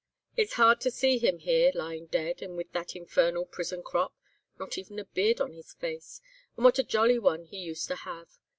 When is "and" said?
2.41-2.57, 6.57-6.65